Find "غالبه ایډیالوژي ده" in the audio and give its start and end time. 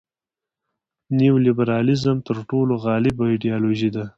2.85-4.03